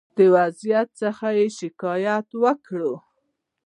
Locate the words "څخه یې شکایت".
0.99-2.27